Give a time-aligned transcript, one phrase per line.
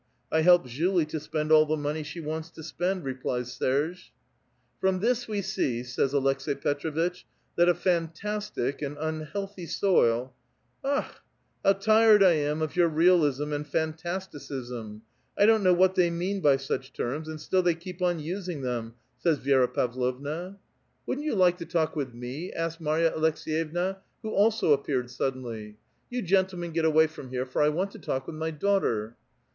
[0.31, 4.11] I help Julie to spend all the nioney she wants to spend," replies Serge."
[4.81, 7.23] From this we see," says Aleks^i Peti'6vitch,"
[7.55, 10.33] that a fantastic and unliealthv soil
[10.83, 11.05] —"^''AJch!
[11.63, 15.01] how tired I am of vour realism and fantasti cisra!
[15.37, 18.17] I don't know what thev mean bv such terms, and ••# still they keep on
[18.17, 20.31] using them," says Vi^ra Pavlovna.
[20.31, 20.59] A VITAL
[21.05, 21.05] QUESTION.
[21.05, 25.11] 167" Wouldn't you like to talk with me?" asks Marya Aleks6 yevua, who also ai)peared
[25.11, 25.77] suddenly."
[26.09, 29.15] You gentlemen get away from here, lor 1 want to talk with my daughter."